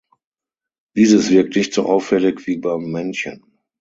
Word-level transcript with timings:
Dieses 0.95 1.29
wirkt 1.29 1.55
nicht 1.55 1.75
so 1.75 1.85
auffällig 1.85 2.47
wie 2.47 2.57
beim 2.57 2.91
Männchen. 2.91 3.45